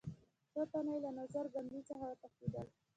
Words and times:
څو 0.51 0.61
تنه 0.71 0.91
یې 0.93 0.99
له 1.05 1.11
نظر 1.19 1.45
بندۍ 1.53 1.81
څخه 1.89 2.03
وتښتېدل. 2.07 2.67